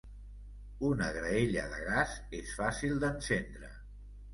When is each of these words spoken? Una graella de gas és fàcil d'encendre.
Una 0.87 1.11
graella 1.19 1.67
de 1.75 1.85
gas 1.93 2.19
és 2.41 2.59
fàcil 2.59 3.01
d'encendre. 3.07 3.75